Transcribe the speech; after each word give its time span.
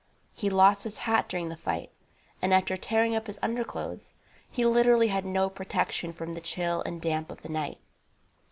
He 0.33 0.49
lost 0.49 0.81
his 0.81 0.97
hat 0.97 1.29
during 1.29 1.49
the 1.49 1.55
fight, 1.55 1.91
and, 2.41 2.55
after 2.55 2.75
tearing 2.75 3.15
up 3.15 3.27
his 3.27 3.37
underclothes, 3.43 4.15
he 4.49 4.65
literally 4.65 5.09
had 5.09 5.25
no 5.25 5.47
protection 5.47 6.11
from 6.11 6.33
the 6.33 6.41
chill 6.41 6.81
and 6.87 6.99
damp 6.99 7.29
of 7.31 7.43
the 7.43 7.49
night. 7.49 7.77